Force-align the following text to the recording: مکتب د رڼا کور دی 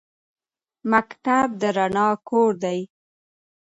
مکتب 0.91 1.47
د 1.61 1.63
رڼا 1.77 2.07
کور 2.29 2.51
دی 2.63 2.79